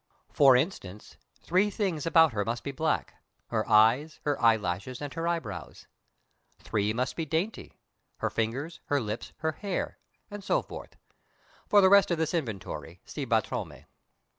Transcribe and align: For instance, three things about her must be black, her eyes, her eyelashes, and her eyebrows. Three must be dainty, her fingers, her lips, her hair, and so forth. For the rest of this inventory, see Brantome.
For 0.31 0.55
instance, 0.57 1.15
three 1.43 1.69
things 1.69 2.07
about 2.07 2.33
her 2.33 2.43
must 2.43 2.63
be 2.63 2.71
black, 2.71 3.21
her 3.49 3.69
eyes, 3.69 4.19
her 4.23 4.41
eyelashes, 4.41 4.99
and 4.99 5.13
her 5.13 5.27
eyebrows. 5.27 5.85
Three 6.57 6.91
must 6.91 7.15
be 7.15 7.23
dainty, 7.23 7.77
her 8.17 8.31
fingers, 8.31 8.79
her 8.85 8.99
lips, 8.99 9.31
her 9.45 9.51
hair, 9.51 9.99
and 10.31 10.43
so 10.43 10.63
forth. 10.63 10.95
For 11.67 11.81
the 11.81 11.89
rest 11.89 12.09
of 12.09 12.17
this 12.17 12.33
inventory, 12.33 12.99
see 13.05 13.25
Brantome. 13.25 13.85